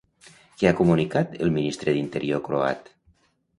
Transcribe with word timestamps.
Què 0.61 0.69
ha 0.69 0.77
comunicat 0.79 1.37
el 1.47 1.53
ministre 1.59 1.95
d'Interior 1.99 2.43
croat? 2.51 2.93